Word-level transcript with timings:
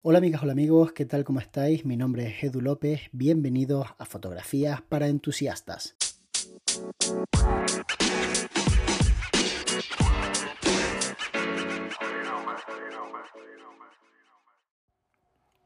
Hola 0.00 0.18
amigas, 0.18 0.44
hola 0.44 0.52
amigos, 0.52 0.92
¿qué 0.92 1.06
tal? 1.06 1.24
¿Cómo 1.24 1.40
estáis? 1.40 1.84
Mi 1.84 1.96
nombre 1.96 2.28
es 2.28 2.44
Edu 2.44 2.60
López, 2.60 3.08
bienvenidos 3.10 3.88
a 3.98 4.04
Fotografías 4.04 4.80
para 4.80 5.08
Entusiastas. 5.08 5.96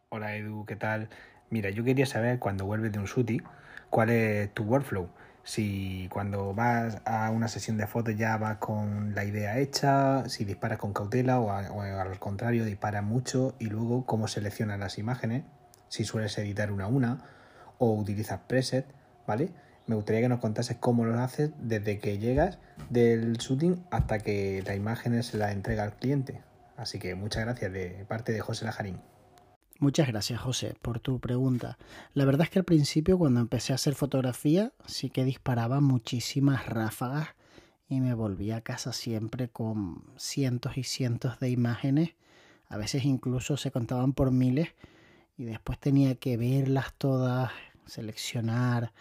Hola 0.08 0.34
Edu, 0.34 0.64
¿qué 0.64 0.76
tal? 0.76 1.10
Mira, 1.50 1.68
yo 1.68 1.84
quería 1.84 2.06
saber 2.06 2.38
cuando 2.38 2.64
vuelves 2.64 2.90
de 2.90 3.00
un 3.00 3.04
shooting, 3.04 3.42
cuál 3.90 4.08
es 4.08 4.54
tu 4.54 4.62
workflow. 4.62 5.10
Si 5.44 6.08
cuando 6.12 6.54
vas 6.54 6.98
a 7.04 7.30
una 7.30 7.48
sesión 7.48 7.76
de 7.76 7.86
fotos 7.86 8.16
ya 8.16 8.36
vas 8.36 8.58
con 8.58 9.14
la 9.14 9.24
idea 9.24 9.58
hecha, 9.58 10.28
si 10.28 10.44
disparas 10.44 10.78
con 10.78 10.92
cautela 10.92 11.40
o, 11.40 11.50
al 11.50 12.18
contrario 12.20 12.64
disparas 12.64 13.02
mucho 13.02 13.54
y 13.58 13.66
luego 13.66 14.06
cómo 14.06 14.28
seleccionas 14.28 14.78
las 14.78 14.98
imágenes, 14.98 15.42
si 15.88 16.04
sueles 16.04 16.38
editar 16.38 16.70
una 16.70 16.84
a 16.84 16.88
una 16.88 17.24
o 17.78 17.92
utilizas 17.92 18.40
preset, 18.46 18.86
¿vale? 19.26 19.50
Me 19.86 19.96
gustaría 19.96 20.20
que 20.20 20.28
nos 20.28 20.38
contases 20.38 20.76
cómo 20.78 21.04
lo 21.04 21.18
haces 21.18 21.50
desde 21.58 21.98
que 21.98 22.18
llegas 22.18 22.58
del 22.88 23.36
shooting 23.36 23.84
hasta 23.90 24.20
que 24.20 24.62
la 24.64 24.76
imagen 24.76 25.20
se 25.24 25.36
la 25.38 25.50
entrega 25.50 25.82
al 25.82 25.94
cliente. 25.94 26.40
Así 26.76 27.00
que 27.00 27.16
muchas 27.16 27.44
gracias 27.44 27.72
de 27.72 28.04
parte 28.08 28.32
de 28.32 28.40
José 28.40 28.64
Lajarín. 28.64 29.00
Muchas 29.82 30.06
gracias, 30.06 30.40
José, 30.40 30.76
por 30.80 31.00
tu 31.00 31.18
pregunta. 31.18 31.76
La 32.14 32.24
verdad 32.24 32.42
es 32.42 32.50
que 32.50 32.60
al 32.60 32.64
principio, 32.64 33.18
cuando 33.18 33.40
empecé 33.40 33.72
a 33.72 33.74
hacer 33.74 33.96
fotografía, 33.96 34.72
sí 34.86 35.10
que 35.10 35.24
disparaba 35.24 35.80
muchísimas 35.80 36.66
ráfagas 36.66 37.30
y 37.88 37.98
me 37.98 38.14
volví 38.14 38.52
a 38.52 38.60
casa 38.60 38.92
siempre 38.92 39.48
con 39.48 40.04
cientos 40.16 40.78
y 40.78 40.84
cientos 40.84 41.40
de 41.40 41.50
imágenes. 41.50 42.10
A 42.68 42.76
veces 42.76 43.04
incluso 43.04 43.56
se 43.56 43.72
contaban 43.72 44.12
por 44.12 44.30
miles 44.30 44.68
y 45.36 45.46
después 45.46 45.80
tenía 45.80 46.14
que 46.14 46.36
verlas 46.36 46.94
todas, 46.96 47.50
seleccionar, 47.84 48.92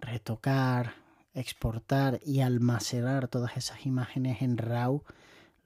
retocar, 0.00 0.94
exportar 1.34 2.18
y 2.24 2.40
almacenar 2.40 3.28
todas 3.28 3.58
esas 3.58 3.84
imágenes 3.84 4.40
en 4.40 4.56
RAW, 4.56 5.02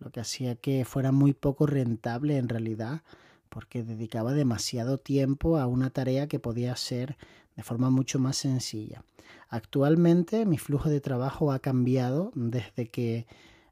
lo 0.01 0.11
que 0.11 0.19
hacía 0.19 0.57
que 0.57 0.85
fuera 0.85 1.13
muy 1.13 1.33
poco 1.33 1.67
rentable 1.67 2.39
en 2.39 2.49
realidad 2.49 3.03
porque 3.53 3.83
dedicaba 3.83 4.33
demasiado 4.33 4.97
tiempo 4.97 5.59
a 5.59 5.67
una 5.67 5.91
tarea 5.91 6.27
que 6.27 6.41
podía 6.41 6.75
ser 6.75 7.19
de 7.55 7.63
forma 7.63 7.91
mucho 7.91 8.19
más 8.19 8.39
sencilla. 8.39 9.05
Actualmente 9.51 10.47
mi 10.47 10.57
flujo 10.57 10.89
de 10.89 11.03
trabajo 11.03 11.53
ha 11.53 11.59
cambiado 11.59 12.33
desde 12.35 12.89
que 12.89 13.27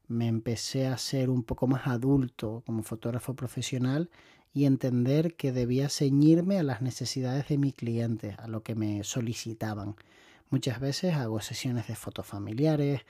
me 0.07 0.27
empecé 0.27 0.85
a 0.85 0.97
ser 0.99 1.31
un 1.31 1.41
poco 1.41 1.65
más 1.65 1.87
adulto 1.87 2.61
como 2.67 2.83
fotógrafo 2.83 3.33
profesional 3.33 4.11
y 4.53 4.65
entender 4.65 5.35
que 5.35 5.51
debía 5.51 5.89
ceñirme 5.89 6.59
a 6.59 6.63
las 6.63 6.81
necesidades 6.83 7.47
de 7.47 7.57
mi 7.57 7.71
cliente, 7.71 8.35
a 8.37 8.47
lo 8.47 8.61
que 8.61 8.75
me 8.75 9.03
solicitaban. 9.03 9.95
Muchas 10.51 10.79
veces 10.79 11.15
hago 11.15 11.39
sesiones 11.39 11.87
de 11.87 11.95
fotos 11.95 12.27
familiares 12.27 13.01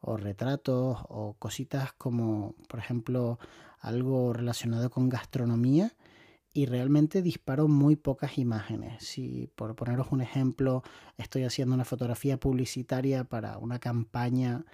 o 0.00 0.16
retratos 0.16 0.98
o 1.08 1.34
cositas 1.40 1.92
como 1.94 2.54
por 2.68 2.78
ejemplo 2.78 3.40
algo 3.80 4.32
relacionado 4.32 4.90
con 4.90 5.08
gastronomía 5.08 5.92
y 6.52 6.66
realmente 6.66 7.22
disparo 7.22 7.68
muy 7.68 7.96
pocas 7.96 8.38
imágenes. 8.38 9.04
Si 9.04 9.48
por 9.54 9.76
poneros 9.76 10.08
un 10.10 10.20
ejemplo, 10.20 10.82
estoy 11.16 11.44
haciendo 11.44 11.74
una 11.74 11.84
fotografía 11.84 12.38
publicitaria 12.38 13.24
para 13.24 13.58
una 13.58 13.78
campaña 13.78 14.64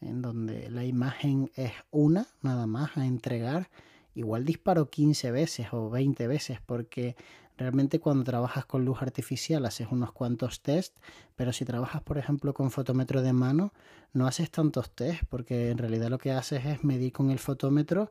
en 0.00 0.20
donde 0.20 0.68
la 0.68 0.84
imagen 0.84 1.50
es 1.54 1.72
una 1.90 2.26
nada 2.42 2.66
más 2.66 2.96
a 2.96 3.06
entregar, 3.06 3.70
igual 4.14 4.44
disparo 4.44 4.90
15 4.90 5.30
veces 5.30 5.68
o 5.72 5.88
20 5.88 6.26
veces 6.26 6.58
porque 6.64 7.16
realmente 7.56 8.00
cuando 8.00 8.24
trabajas 8.24 8.66
con 8.66 8.84
luz 8.84 9.00
artificial 9.00 9.64
haces 9.64 9.88
unos 9.90 10.12
cuantos 10.12 10.60
test, 10.60 10.96
pero 11.36 11.52
si 11.52 11.64
trabajas 11.64 12.02
por 12.02 12.18
ejemplo 12.18 12.52
con 12.52 12.70
fotómetro 12.70 13.22
de 13.22 13.32
mano 13.32 13.72
no 14.12 14.26
haces 14.26 14.50
tantos 14.50 14.90
test 14.90 15.22
porque 15.28 15.70
en 15.70 15.78
realidad 15.78 16.08
lo 16.08 16.18
que 16.18 16.32
haces 16.32 16.66
es 16.66 16.84
medir 16.84 17.12
con 17.12 17.30
el 17.30 17.38
fotómetro 17.38 18.10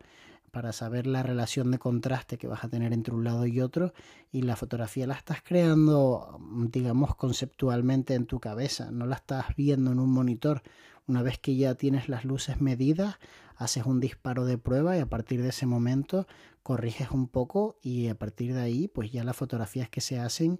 para 0.51 0.73
saber 0.73 1.07
la 1.07 1.23
relación 1.23 1.71
de 1.71 1.79
contraste 1.79 2.37
que 2.37 2.47
vas 2.47 2.63
a 2.63 2.69
tener 2.69 2.93
entre 2.93 3.13
un 3.13 3.23
lado 3.23 3.45
y 3.45 3.61
otro 3.61 3.93
y 4.31 4.41
la 4.41 4.55
fotografía 4.55 5.07
la 5.07 5.15
estás 5.15 5.41
creando 5.41 6.39
digamos 6.69 7.15
conceptualmente 7.15 8.13
en 8.13 8.25
tu 8.25 8.39
cabeza, 8.39 8.91
no 8.91 9.05
la 9.05 9.15
estás 9.15 9.55
viendo 9.55 9.91
en 9.91 9.99
un 9.99 10.11
monitor. 10.11 10.61
Una 11.07 11.23
vez 11.23 11.39
que 11.39 11.55
ya 11.55 11.75
tienes 11.75 12.09
las 12.09 12.25
luces 12.25 12.61
medidas, 12.61 13.17
haces 13.55 13.85
un 13.85 13.99
disparo 13.99 14.45
de 14.45 14.57
prueba 14.57 14.97
y 14.97 14.99
a 14.99 15.07
partir 15.07 15.41
de 15.41 15.49
ese 15.49 15.65
momento 15.65 16.27
corriges 16.63 17.11
un 17.11 17.27
poco 17.27 17.77
y 17.81 18.07
a 18.07 18.15
partir 18.15 18.53
de 18.53 18.61
ahí 18.61 18.87
pues 18.87 19.11
ya 19.11 19.23
las 19.23 19.35
fotografías 19.35 19.89
que 19.89 20.01
se 20.01 20.19
hacen 20.19 20.59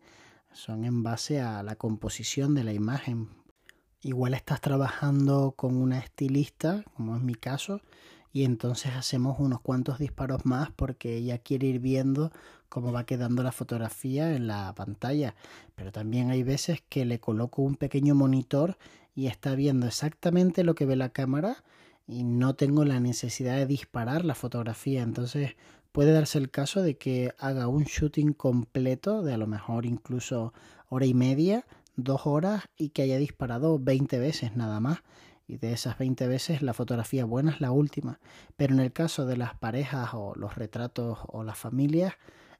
son 0.53 0.83
en 0.83 1.03
base 1.03 1.41
a 1.41 1.63
la 1.63 1.75
composición 1.75 2.55
de 2.55 2.63
la 2.63 2.73
imagen. 2.73 3.29
Igual 4.01 4.33
estás 4.33 4.61
trabajando 4.61 5.53
con 5.55 5.77
una 5.77 5.99
estilista, 5.99 6.83
como 6.95 7.15
es 7.15 7.21
mi 7.21 7.35
caso, 7.35 7.81
y 8.33 8.45
entonces 8.45 8.93
hacemos 8.95 9.39
unos 9.39 9.61
cuantos 9.61 9.99
disparos 9.99 10.45
más 10.45 10.71
porque 10.71 11.15
ella 11.17 11.37
quiere 11.37 11.67
ir 11.67 11.79
viendo 11.79 12.31
cómo 12.69 12.93
va 12.93 13.05
quedando 13.05 13.43
la 13.43 13.51
fotografía 13.51 14.33
en 14.33 14.47
la 14.47 14.73
pantalla. 14.73 15.35
Pero 15.75 15.91
también 15.91 16.29
hay 16.29 16.43
veces 16.43 16.81
que 16.87 17.03
le 17.03 17.19
coloco 17.19 17.61
un 17.61 17.75
pequeño 17.75 18.15
monitor 18.15 18.77
y 19.13 19.27
está 19.27 19.55
viendo 19.55 19.87
exactamente 19.87 20.63
lo 20.63 20.75
que 20.75 20.85
ve 20.85 20.95
la 20.95 21.09
cámara 21.09 21.63
y 22.07 22.23
no 22.23 22.55
tengo 22.55 22.85
la 22.85 22.99
necesidad 22.99 23.57
de 23.57 23.65
disparar 23.65 24.23
la 24.23 24.35
fotografía. 24.35 25.03
Entonces 25.03 25.55
puede 25.91 26.13
darse 26.13 26.37
el 26.37 26.49
caso 26.49 26.81
de 26.81 26.97
que 26.97 27.33
haga 27.37 27.67
un 27.67 27.83
shooting 27.83 28.31
completo 28.31 29.23
de 29.23 29.33
a 29.33 29.37
lo 29.37 29.47
mejor 29.47 29.85
incluso 29.85 30.53
hora 30.87 31.05
y 31.05 31.13
media, 31.13 31.65
dos 31.97 32.25
horas 32.25 32.63
y 32.77 32.89
que 32.89 33.01
haya 33.01 33.17
disparado 33.17 33.79
20 33.79 34.17
veces 34.19 34.55
nada 34.55 34.79
más 34.79 34.99
y 35.51 35.57
de 35.57 35.73
esas 35.73 35.97
20 35.97 36.27
veces 36.27 36.61
la 36.61 36.73
fotografía 36.73 37.25
buena 37.25 37.51
es 37.51 37.59
la 37.59 37.71
última. 37.71 38.19
Pero 38.55 38.73
en 38.73 38.79
el 38.79 38.93
caso 38.93 39.25
de 39.25 39.35
las 39.35 39.53
parejas 39.53 40.11
o 40.13 40.33
los 40.35 40.55
retratos 40.55 41.19
o 41.27 41.43
las 41.43 41.57
familias 41.57 42.13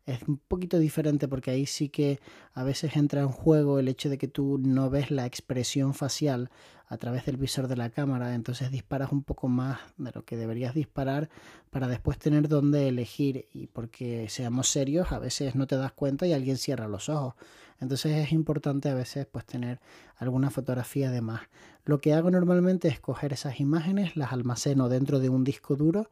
es 0.06 0.24
un 0.24 0.38
poquito 0.38 0.80
diferente 0.80 1.28
porque 1.28 1.52
ahí 1.52 1.66
sí 1.66 1.90
que 1.90 2.20
a 2.54 2.64
veces 2.64 2.96
entra 2.96 3.22
en 3.22 3.30
juego 3.30 3.80
el 3.80 3.88
hecho 3.88 4.10
de 4.10 4.18
que 4.18 4.28
tú 4.28 4.60
no 4.60 4.90
ves 4.90 5.12
la 5.12 5.26
expresión 5.26 5.94
facial 5.94 6.50
a 6.88 6.98
través 6.98 7.26
del 7.26 7.38
visor 7.38 7.70
de 7.70 7.78
la 7.78 7.90
cámara, 7.90 8.36
entonces 8.36 8.70
disparas 8.70 9.14
un 9.14 9.24
poco 9.24 9.48
más 9.48 9.80
de 9.98 10.12
lo 10.14 10.26
que 10.26 10.36
deberías 10.36 10.74
disparar 10.74 11.30
para 11.70 11.88
después 11.88 12.18
tener 12.18 12.50
dónde 12.50 12.90
elegir 12.90 13.48
y 13.54 13.68
porque 13.68 14.28
seamos 14.28 14.68
serios, 14.68 15.14
a 15.14 15.20
veces 15.20 15.56
no 15.56 15.68
te 15.68 15.78
das 15.78 15.94
cuenta 15.94 16.28
y 16.28 16.34
alguien 16.34 16.58
cierra 16.58 16.90
los 16.90 17.08
ojos. 17.08 17.36
Entonces 17.80 18.18
es 18.18 18.34
importante 18.34 18.90
a 18.90 18.94
veces 18.94 19.26
pues 19.26 19.46
tener 19.46 19.80
alguna 20.18 20.50
fotografía 20.50 21.12
de 21.12 21.22
más. 21.22 21.44
Lo 21.86 22.00
que 22.00 22.14
hago 22.14 22.30
normalmente 22.30 22.90
es 22.90 23.00
coger 23.00 23.32
esas 23.32 23.60
imágenes, 23.62 24.18
las 24.18 24.34
almaceno 24.34 24.90
dentro 24.90 25.20
de 25.20 25.30
un 25.30 25.46
disco 25.46 25.78
duro, 25.78 26.10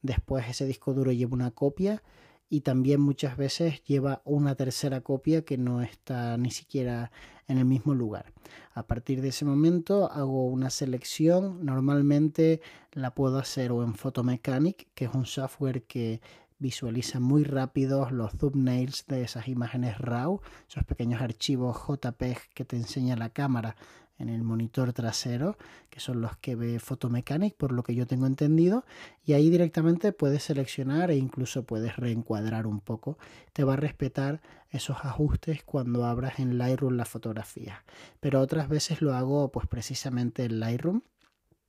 después 0.00 0.48
ese 0.48 0.64
disco 0.64 0.94
duro 0.94 1.12
lleva 1.12 1.34
una 1.34 1.50
copia 1.50 2.02
y 2.52 2.60
también 2.60 3.00
muchas 3.00 3.38
veces 3.38 3.82
lleva 3.84 4.20
una 4.26 4.54
tercera 4.56 5.00
copia 5.00 5.42
que 5.42 5.56
no 5.56 5.80
está 5.80 6.36
ni 6.36 6.50
siquiera 6.50 7.10
en 7.48 7.56
el 7.56 7.64
mismo 7.64 7.94
lugar. 7.94 8.34
A 8.74 8.86
partir 8.86 9.22
de 9.22 9.28
ese 9.28 9.46
momento 9.46 10.12
hago 10.12 10.44
una 10.48 10.68
selección, 10.68 11.64
normalmente 11.64 12.60
la 12.92 13.14
puedo 13.14 13.38
hacer 13.38 13.72
o 13.72 13.82
en 13.82 13.94
Photomechanic, 13.94 14.88
que 14.94 15.06
es 15.06 15.14
un 15.14 15.24
software 15.24 15.84
que 15.84 16.20
visualiza 16.58 17.20
muy 17.20 17.42
rápido 17.42 18.10
los 18.10 18.36
thumbnails 18.36 19.06
de 19.06 19.22
esas 19.22 19.48
imágenes 19.48 19.96
RAW, 19.96 20.42
esos 20.68 20.84
pequeños 20.84 21.22
archivos 21.22 21.78
JPEG 21.88 22.50
que 22.52 22.66
te 22.66 22.76
enseña 22.76 23.16
la 23.16 23.30
cámara 23.30 23.76
en 24.18 24.28
el 24.28 24.42
monitor 24.42 24.92
trasero, 24.92 25.56
que 25.90 26.00
son 26.00 26.20
los 26.20 26.36
que 26.36 26.54
ve 26.54 26.78
Photomechanic, 26.78 27.56
por 27.56 27.72
lo 27.72 27.82
que 27.82 27.94
yo 27.94 28.06
tengo 28.06 28.26
entendido, 28.26 28.84
y 29.24 29.32
ahí 29.32 29.50
directamente 29.50 30.12
puedes 30.12 30.44
seleccionar 30.44 31.10
e 31.10 31.16
incluso 31.16 31.64
puedes 31.64 31.96
reencuadrar 31.96 32.66
un 32.66 32.80
poco. 32.80 33.18
Te 33.52 33.64
va 33.64 33.74
a 33.74 33.76
respetar 33.76 34.40
esos 34.70 34.98
ajustes 35.04 35.62
cuando 35.64 36.06
abras 36.06 36.38
en 36.38 36.58
Lightroom 36.58 36.96
la 36.96 37.04
fotografía. 37.04 37.84
Pero 38.20 38.40
otras 38.40 38.68
veces 38.68 39.02
lo 39.02 39.14
hago 39.14 39.50
pues 39.50 39.66
precisamente 39.66 40.44
en 40.44 40.60
Lightroom 40.60 41.02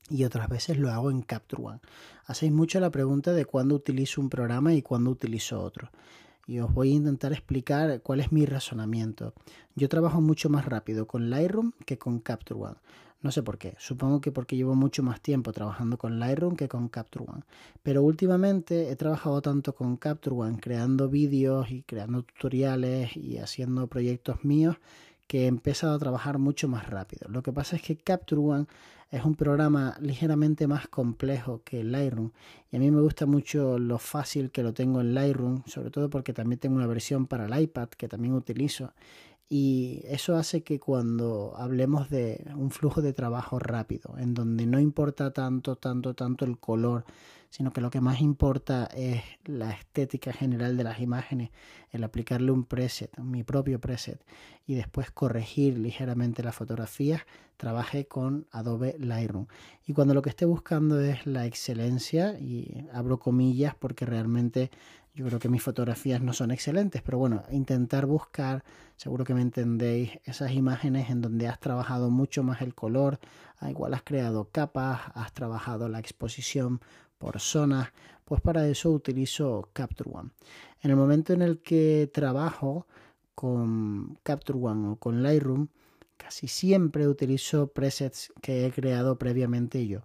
y 0.10 0.25
otras 0.25 0.50
veces 0.50 0.78
lo 0.78 0.92
hago 0.92 1.12
en 1.12 1.22
Capture 1.22 1.63
One. 1.63 1.80
Hacéis 2.25 2.51
mucho 2.51 2.80
la 2.80 2.92
pregunta 2.92 3.34
de 3.34 3.45
cuándo 3.45 3.75
utilizo 3.75 4.22
un 4.22 4.30
programa 4.30 4.74
y 4.74 4.81
cuándo 4.81 5.10
utilizo 5.12 5.62
otro. 5.62 5.90
Y 6.45 6.60
os 6.60 6.74
voy 6.74 6.92
a 6.92 6.95
intentar 6.95 7.31
explicar 7.31 8.01
cuál 8.01 8.19
es 8.19 8.31
mi 8.31 8.45
razonamiento. 8.45 9.34
Yo 9.75 9.88
trabajo 9.88 10.22
mucho 10.22 10.50
más 10.50 10.66
rápido 10.66 11.07
con 11.07 11.30
Lightroom 11.30 11.72
que 11.86 11.98
con 11.98 12.19
Capture 12.19 12.60
One. 12.60 12.75
No 13.22 13.31
sé 13.31 13.42
por 13.42 13.57
qué. 13.57 13.75
Supongo 13.80 14.19
que 14.19 14.34
porque 14.34 14.57
llevo 14.57 14.75
mucho 14.75 15.01
más 15.01 15.22
tiempo 15.22 15.54
trabajando 15.54 15.98
con 15.98 16.19
Lightroom 16.19 16.57
que 16.57 16.68
con 16.68 16.90
Capture 16.90 17.25
One. 17.25 17.44
Pero 17.81 18.04
últimamente 18.04 18.92
he 18.92 18.98
trabajado 18.98 19.42
tanto 19.42 19.74
con 19.74 19.95
Capture 19.95 20.36
One 20.36 20.60
creando 20.60 21.07
vídeos 21.07 21.72
y 21.72 21.84
creando 21.84 22.24
tutoriales 22.24 23.16
y 23.16 23.38
haciendo 23.38 23.88
proyectos 23.88 24.44
míos 24.44 24.75
que 25.33 25.45
he 25.45 25.47
empezado 25.47 25.95
a 25.95 25.97
trabajar 25.97 26.38
mucho 26.38 26.68
más 26.68 26.88
rápido. 26.91 27.27
Lo 27.27 27.41
que 27.41 27.51
pasa 27.51 27.75
es 27.75 27.81
que 27.81 27.95
Capture 27.95 28.39
One 28.39 28.65
es 29.09 29.25
un 29.25 29.33
programa 29.33 29.97
ligeramente 30.00 30.68
más 30.68 30.88
complejo 30.88 31.63
que 31.65 31.83
Lightroom 31.83 32.30
y 32.71 32.75
a 32.75 32.80
mí 32.80 32.91
me 32.91 33.01
gusta 33.01 33.25
mucho 33.25 33.80
lo 33.80 33.97
fácil 33.97 34.51
que 34.51 34.62
lo 34.62 34.75
tengo 34.75 35.01
en 35.01 35.15
Lightroom, 35.15 35.63
sobre 35.65 35.89
todo 35.89 36.12
porque 36.12 36.33
también 36.33 36.59
tengo 36.59 36.75
una 36.75 36.85
versión 36.85 37.25
para 37.25 37.47
el 37.47 37.63
iPad 37.63 37.89
que 37.89 38.07
también 38.07 38.35
utilizo 38.35 38.94
y 39.56 40.02
eso 40.06 40.36
hace 40.36 40.64
que 40.64 40.80
cuando 40.80 41.54
hablemos 41.56 42.10
de 42.10 42.44
un 42.56 42.72
flujo 42.72 43.04
de 43.04 43.14
trabajo 43.14 43.60
rápido, 43.60 44.18
en 44.18 44.34
donde 44.34 44.66
no 44.66 44.80
importa 44.80 45.32
tanto, 45.32 45.76
tanto, 45.76 46.16
tanto 46.16 46.44
el 46.44 46.58
color, 46.58 47.06
sino 47.52 47.72
que 47.72 47.80
lo 47.80 47.92
que 47.92 48.02
más 48.02 48.20
importa 48.20 48.90
es 48.96 49.22
la 49.46 49.70
estética 49.70 50.34
general 50.34 50.76
de 50.76 50.84
las 50.84 51.02
imágenes, 51.02 51.52
el 51.92 52.04
aplicarle 52.04 52.52
un 52.52 52.64
preset, 52.64 53.16
mi 53.20 53.44
propio 53.44 53.80
preset, 53.80 54.26
y 54.66 54.74
después 54.74 55.12
corregir 55.12 55.78
ligeramente 55.78 56.42
las 56.42 56.56
fotografías, 56.56 57.22
trabajé 57.58 58.08
con 58.08 58.48
Adobe 58.50 58.96
Lightroom. 58.98 59.46
Y 59.86 59.94
cuando 59.94 60.16
lo 60.16 60.24
que 60.24 60.32
esté 60.32 60.46
buscando 60.46 61.00
es 61.00 61.28
la 61.28 61.46
excelencia, 61.46 62.40
y 62.40 62.88
abro 62.92 63.20
comillas 63.20 63.76
porque 63.76 64.08
realmente 64.08 64.72
yo 65.13 65.25
creo 65.27 65.39
que 65.39 65.50
mis 65.50 65.62
fotografías 65.62 66.21
no 66.21 66.33
son 66.33 66.51
excelentes, 66.51 67.01
pero 67.04 67.19
bueno, 67.19 67.44
intentar 67.51 68.06
buscar, 68.07 68.63
seguro 68.95 69.24
que 69.24 69.36
me 69.36 69.42
entendéis, 69.42 70.19
esas 70.25 70.54
imágenes 70.54 71.10
en 71.10 71.21
donde 71.21 71.48
has 71.48 71.60
trabajado 71.60 72.10
mucho 72.10 72.42
más 72.44 72.62
el 72.62 72.74
color, 72.74 73.19
ah, 73.60 73.69
igual 73.69 73.94
has 73.94 74.01
creado 74.01 74.50
capas, 74.51 75.01
has 75.13 75.31
trabajado 75.33 75.88
la 75.88 76.00
exposición 76.00 76.81
por 77.19 77.39
zonas, 77.39 77.89
pues 78.25 78.42
para 78.42 78.68
eso 78.68 78.89
utilizo 78.89 79.69
Capture 79.74 80.10
One. 80.12 80.31
En 80.81 80.89
el 80.89 80.98
momento 80.98 81.33
en 81.33 81.44
el 81.44 81.59
que 81.62 82.09
trabajo 82.12 82.88
con 83.36 84.18
Capture 84.24 84.57
One 84.59 84.89
o 84.89 84.95
con 84.95 85.21
Lightroom, 85.21 85.68
casi 86.18 86.48
siempre 86.48 87.07
utilizo 87.07 87.68
presets 87.68 88.33
que 88.42 88.66
he 88.66 88.71
creado 88.71 89.18
previamente 89.19 89.86
yo 89.88 90.04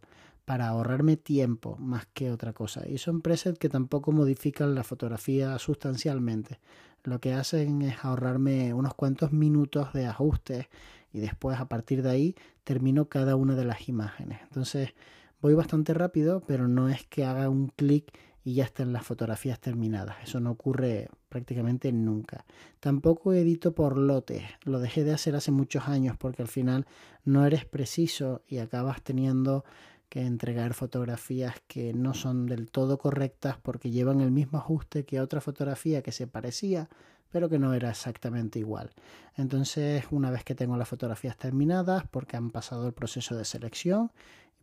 para 0.48 0.68
ahorrarme 0.68 1.18
tiempo 1.18 1.76
más 1.76 2.06
que 2.14 2.30
otra 2.30 2.54
cosa. 2.54 2.88
Y 2.88 2.96
son 2.96 3.20
presets 3.20 3.58
que 3.58 3.68
tampoco 3.68 4.12
modifican 4.12 4.74
la 4.74 4.82
fotografía 4.82 5.58
sustancialmente. 5.58 6.58
Lo 7.04 7.20
que 7.20 7.34
hacen 7.34 7.82
es 7.82 8.02
ahorrarme 8.02 8.72
unos 8.72 8.94
cuantos 8.94 9.30
minutos 9.30 9.92
de 9.92 10.06
ajustes 10.06 10.68
y 11.12 11.18
después 11.18 11.60
a 11.60 11.68
partir 11.68 12.02
de 12.02 12.08
ahí 12.08 12.34
termino 12.64 13.10
cada 13.10 13.36
una 13.36 13.56
de 13.56 13.66
las 13.66 13.90
imágenes. 13.90 14.40
Entonces 14.44 14.94
voy 15.42 15.52
bastante 15.52 15.92
rápido, 15.92 16.42
pero 16.46 16.66
no 16.66 16.88
es 16.88 17.04
que 17.04 17.26
haga 17.26 17.50
un 17.50 17.68
clic 17.68 18.10
y 18.42 18.54
ya 18.54 18.64
estén 18.64 18.94
las 18.94 19.04
fotografías 19.04 19.60
terminadas. 19.60 20.16
Eso 20.24 20.40
no 20.40 20.52
ocurre 20.52 21.10
prácticamente 21.28 21.92
nunca. 21.92 22.46
Tampoco 22.80 23.34
edito 23.34 23.74
por 23.74 23.98
lotes. 23.98 24.44
Lo 24.64 24.78
dejé 24.78 25.04
de 25.04 25.12
hacer 25.12 25.36
hace 25.36 25.50
muchos 25.50 25.88
años 25.88 26.16
porque 26.16 26.40
al 26.40 26.48
final 26.48 26.86
no 27.22 27.44
eres 27.44 27.66
preciso 27.66 28.40
y 28.48 28.56
acabas 28.56 29.02
teniendo 29.02 29.66
que 30.08 30.24
entregar 30.24 30.74
fotografías 30.74 31.54
que 31.66 31.92
no 31.92 32.14
son 32.14 32.46
del 32.46 32.70
todo 32.70 32.98
correctas 32.98 33.56
porque 33.62 33.90
llevan 33.90 34.20
el 34.20 34.30
mismo 34.30 34.58
ajuste 34.58 35.04
que 35.04 35.20
otra 35.20 35.40
fotografía 35.40 36.02
que 36.02 36.12
se 36.12 36.26
parecía 36.26 36.88
pero 37.30 37.50
que 37.50 37.58
no 37.58 37.74
era 37.74 37.90
exactamente 37.90 38.58
igual. 38.58 38.90
Entonces, 39.36 40.06
una 40.10 40.30
vez 40.30 40.44
que 40.44 40.54
tengo 40.54 40.78
las 40.78 40.88
fotografías 40.88 41.36
terminadas, 41.36 42.04
porque 42.10 42.38
han 42.38 42.50
pasado 42.50 42.86
el 42.86 42.94
proceso 42.94 43.36
de 43.36 43.44
selección 43.44 44.10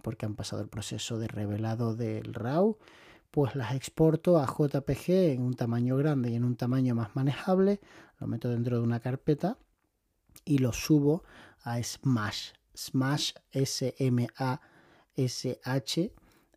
porque 0.06 0.28
han 0.28 0.36
pasado 0.36 0.62
el 0.62 0.68
proceso 0.68 1.18
de 1.18 1.28
revelado 1.28 1.96
del 1.96 2.36
RAW, 2.36 2.78
pues 3.32 3.56
las 3.56 3.74
exporto 3.74 4.38
a 4.38 4.46
JPG 4.46 5.10
en 5.34 5.42
un 5.42 5.56
tamaño 5.56 5.98
grande 5.98 6.30
y 6.30 6.36
en 6.36 6.44
un 6.44 6.56
tamaño 6.56 6.94
más 6.94 7.16
manejable, 7.16 7.82
lo 8.20 8.28
meto 8.28 8.50
dentro 8.50 8.78
de 8.78 8.84
una 8.84 9.00
carpeta 9.00 9.58
y 10.46 10.60
lo 10.60 10.74
subo 10.74 11.24
a 11.64 11.82
Smash. 11.82 12.52
Smash 12.78 13.32
S 13.52 13.96
M 13.98 14.28
A 14.38 14.62
SH 15.18 16.12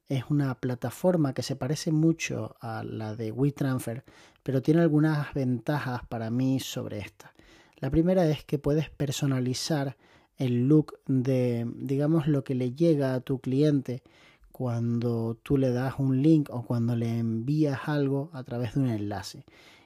es 0.09 0.25
una 0.31 0.55
plataforma 0.55 1.35
que 1.35 1.43
se 1.43 1.57
parece 1.57 1.93
mucho 1.93 2.57
a 2.61 2.83
la 2.83 3.15
de 3.15 3.31
WeTransfer, 3.31 4.05
pero 4.43 4.63
tiene 4.63 4.81
algunas 4.81 5.35
ventajas 5.35 6.03
para 6.09 6.31
mí 6.31 6.61
sobre 6.61 6.99
esta. 6.99 7.35
La 7.77 7.91
primera 7.91 8.27
es 8.27 8.45
que 8.45 8.59
puedes 8.59 8.91
personalizar 8.91 9.97
el 10.37 10.69
look 10.69 10.99
de, 11.07 11.71
digamos, 11.77 12.27
lo 12.27 12.45
que 12.45 12.55
le 12.55 12.73
llega 12.73 13.15
a 13.15 13.21
tu 13.21 13.41
cliente 13.41 14.03
cuando 14.51 15.39
tú 15.43 15.57
le 15.57 15.71
das 15.71 15.95
un 15.99 16.23
link 16.23 16.49
o 16.51 16.63
cuando 16.65 16.97
le 16.97 17.19
envías 17.19 17.81
algo 17.87 18.31
a 18.33 18.43
través 18.43 18.75
de 18.75 18.81
un 18.81 18.89
enlace. 18.89 19.45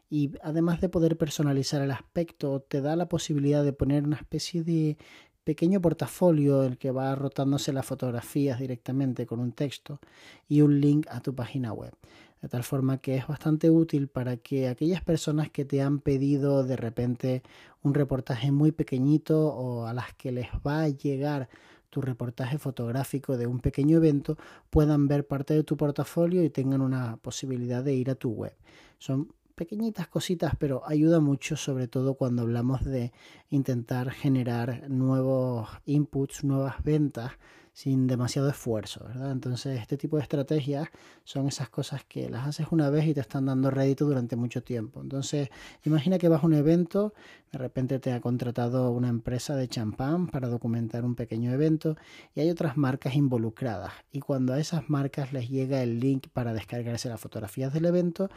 Y 0.09 0.33
además 0.43 0.81
de 0.81 0.89
poder 0.89 1.17
personalizar 1.17 1.83
el 1.83 1.91
aspecto, 1.91 2.61
te 2.61 2.81
da 2.81 2.97
la 2.97 3.09
posibilidad 3.09 3.65
de 3.65 3.73
poner 3.73 4.05
una 4.05 4.17
especie 4.17 4.63
de 4.63 4.99
pequeño 5.45 5.81
portafolio 5.81 6.63
el 6.63 6.79
que 6.79 6.91
va 6.91 7.15
rotándose 7.15 7.73
las 7.73 7.87
fotografías 7.87 8.59
directamente 8.59 9.27
con 9.27 9.41
un 9.41 9.53
texto 9.53 10.01
y 10.49 10.61
un 10.61 10.81
link 10.81 11.07
a 11.11 11.21
tu 11.21 11.35
página 11.35 11.73
web. 11.73 11.93
De 12.41 12.49
tal 12.49 12.65
forma 12.65 12.99
que 12.99 13.17
es 13.17 13.27
bastante 13.27 13.71
útil 13.71 14.09
para 14.09 14.37
que 14.37 14.69
aquellas 14.69 15.03
personas 15.03 15.51
que 15.51 15.65
te 15.65 15.81
han 15.81 16.01
pedido 16.01 16.65
de 16.65 16.77
repente 16.77 17.43
un 17.83 17.95
reportaje 17.95 18.51
muy 18.51 18.73
pequeñito 18.73 19.49
o 19.55 19.87
a 19.87 19.93
las 19.93 20.13
que 20.15 20.33
les 20.33 20.49
va 20.67 20.83
a 20.83 20.89
llegar 20.89 21.49
tu 21.93 22.01
reportaje 22.01 22.59
fotográfico 22.59 23.37
de 23.37 23.47
un 23.47 23.61
pequeño 23.61 23.99
evento 23.99 24.39
puedan 24.71 25.09
ver 25.09 25.27
parte 25.27 25.53
de 25.55 25.63
tu 25.63 25.77
portafolio 25.77 26.43
y 26.43 26.49
tengan 26.49 26.81
una 26.81 27.19
posibilidad 27.19 27.85
de 27.85 27.95
ir 27.95 28.11
a 28.11 28.15
tu 28.15 28.31
web. 28.31 28.55
Son 28.99 29.29
pequeñitas 29.53 30.09
cositas, 30.09 30.55
pero 30.59 30.83
ayuda 30.87 31.21
mucho, 31.21 31.57
sobre 31.57 31.89
todo 31.89 32.15
cuando 32.15 32.43
hablamos 32.43 32.85
de 32.85 33.13
intentar 33.51 34.11
generar 34.11 34.89
nuevos 34.91 35.69
inputs, 35.87 36.45
nuevas 36.45 36.83
ventas 36.83 37.33
sin 37.73 38.07
demasiado 38.07 38.51
esfuerzo, 38.51 39.05
¿verdad? 39.05 39.33
Entonces, 39.33 39.81
este 39.81 39.97
tipo 39.97 40.17
de 40.17 40.23
estrategias 40.23 40.89
son 41.25 41.49
esas 41.49 41.71
cosas 41.71 42.05
que 42.05 42.29
las 42.29 42.47
haces 42.47 42.67
una 42.71 42.91
vez 42.91 43.07
y 43.07 43.15
te 43.15 43.21
están 43.21 43.47
dando 43.47 43.71
rédito 43.71 44.05
durante 44.05 44.37
mucho 44.37 44.63
tiempo. 44.63 45.01
Entonces, 45.01 45.49
imagina 45.85 46.19
que 46.19 46.29
vas 46.29 46.43
a 46.43 46.47
un 46.47 46.53
evento, 46.53 47.15
de 47.51 47.59
repente 47.59 47.99
te 47.99 48.13
ha 48.13 48.21
contratado 48.21 48.91
una 48.91 49.09
empresa 49.09 49.57
de 49.57 49.69
champán 49.69 50.27
para 50.29 50.49
documentar 50.49 51.05
un 51.05 51.15
pequeño 51.15 51.51
evento 51.51 51.97
y 52.35 52.41
hay 52.41 52.51
otras 52.51 52.77
marcas 52.77 53.15
involucradas. 53.15 53.93
Y 54.11 54.21
cuando 54.21 54.53
a 54.53 54.61
esas 54.61 54.91
marcas 54.91 55.33
les 55.33 55.49
llega 55.49 55.83
el 55.83 55.99
link 55.99 56.29
para 56.33 56.53
descargarse 56.53 57.09
las 57.09 57.21
fotografías 57.21 57.73
del 57.73 57.87
evento, 57.87 58.29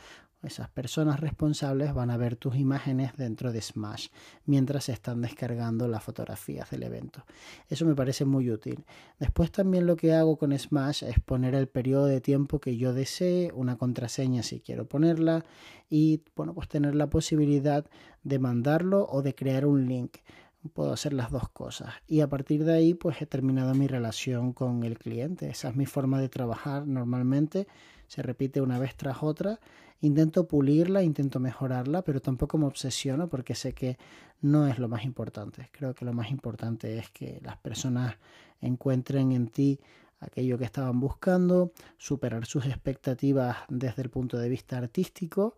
esas 0.46 0.70
personas 0.70 1.20
responsables 1.20 1.94
van 1.94 2.12
a 2.12 2.18
ver 2.18 2.36
tus 2.36 2.56
imágenes 2.56 3.16
dentro 3.18 3.52
de 3.52 3.62
Smash 3.62 4.08
mientras 4.46 4.86
se 4.86 4.94
están 4.94 5.22
descargando 5.22 5.88
las 5.88 6.04
fotografías 6.04 6.70
del 6.70 6.84
evento. 6.84 7.26
Eso 7.70 7.86
me 7.86 7.96
parece 7.96 8.26
muy 8.26 8.52
útil. 8.52 8.86
Después 9.20 9.52
también 9.52 9.86
lo 9.86 9.96
que 9.96 10.14
hago 10.14 10.38
con 10.38 10.58
Smash 10.58 11.04
es 11.04 11.20
poner 11.20 11.56
el 11.56 11.68
periodo 11.68 12.06
de 12.06 12.22
tiempo 12.22 12.60
que 12.60 12.78
yo 12.78 12.94
desee, 12.94 13.52
una 13.54 13.78
contraseña 13.78 14.44
si 14.44 14.60
quiero 14.60 14.88
ponerla 14.88 15.46
y 15.90 16.22
bueno, 16.36 16.54
pues 16.54 16.68
tener 16.68 16.96
la 16.96 17.08
posibilidad 17.08 17.86
de 18.24 18.40
mandarlo 18.40 19.08
o 19.10 19.22
de 19.22 19.36
crear 19.36 19.66
un 19.66 19.88
link. 19.88 20.18
Puedo 20.74 20.94
hacer 20.94 21.14
las 21.14 21.30
dos 21.30 21.48
cosas. 21.50 21.94
Y 22.08 22.22
a 22.22 22.28
partir 22.28 22.66
de 22.66 22.74
ahí 22.74 22.94
pues 22.96 23.22
he 23.22 23.28
terminado 23.28 23.76
mi 23.76 23.88
relación 23.88 24.52
con 24.52 24.84
el 24.84 24.98
cliente. 24.98 25.50
Esa 25.50 25.70
es 25.70 25.76
mi 25.76 25.86
forma 25.86 26.20
de 26.20 26.30
trabajar 26.30 26.88
normalmente. 26.88 27.68
Se 28.08 28.22
repite 28.22 28.62
una 28.62 28.80
vez 28.80 28.96
tras 28.96 29.22
otra 29.22 29.60
Intento 30.02 30.48
pulirla, 30.48 31.04
intento 31.04 31.40
mejorarla, 31.40 32.04
pero 32.04 32.22
tampoco 32.22 32.58
me 32.58 32.66
obsesiono 32.66 33.28
porque 33.30 33.56
sé 33.56 33.74
que 33.74 33.98
no 34.42 34.68
es 34.68 34.78
lo 34.78 34.88
más 34.88 35.04
importante. 35.06 35.70
Creo 35.72 35.96
que 35.96 36.06
lo 36.06 36.14
más 36.14 36.30
importante 36.30 36.98
es 36.98 37.10
que 37.10 37.40
las 37.44 37.58
personas 37.58 38.16
encuentren 38.62 39.32
en 39.32 39.48
ti 39.48 39.80
aquello 40.20 40.58
que 40.58 40.66
estaban 40.66 41.00
buscando, 41.00 41.72
superar 41.98 42.46
sus 42.46 42.66
expectativas 42.66 43.58
desde 43.70 44.02
el 44.02 44.10
punto 44.10 44.38
de 44.38 44.50
vista 44.50 44.78
artístico 44.78 45.56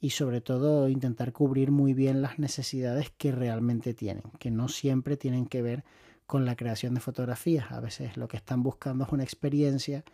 y 0.00 0.10
sobre 0.10 0.40
todo 0.40 0.88
intentar 0.88 1.32
cubrir 1.32 1.70
muy 1.70 1.92
bien 1.92 2.22
las 2.22 2.38
necesidades 2.38 3.10
que 3.10 3.32
realmente 3.32 3.94
tienen, 3.94 4.24
que 4.38 4.50
no 4.50 4.68
siempre 4.68 5.16
tienen 5.16 5.46
que 5.46 5.62
ver 5.62 5.84
con 6.26 6.46
la 6.46 6.56
creación 6.56 6.94
de 6.94 7.00
fotografías. 7.00 7.70
A 7.72 7.80
veces 7.80 8.16
lo 8.16 8.28
que 8.28 8.36
están 8.36 8.62
buscando 8.62 9.04
es 9.04 9.12
una 9.12 9.24
experiencia 9.24 10.04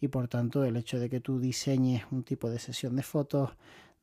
y 0.00 0.08
por 0.08 0.28
tanto 0.28 0.64
el 0.64 0.76
hecho 0.76 0.98
de 0.98 1.08
que 1.08 1.20
tú 1.20 1.40
diseñes 1.40 2.04
un 2.10 2.22
tipo 2.22 2.50
de 2.50 2.58
sesión 2.58 2.96
de 2.96 3.02
fotos 3.02 3.50